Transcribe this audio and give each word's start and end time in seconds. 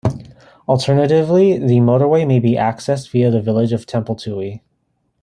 Alternatively, 0.67 1.59
the 1.59 1.75
motorway 1.77 2.25
may 2.27 2.39
be 2.39 2.53
accessed 2.53 3.11
via 3.11 3.29
the 3.29 3.39
village 3.39 3.71
of 3.71 3.85
Templetuohy. 3.85 4.61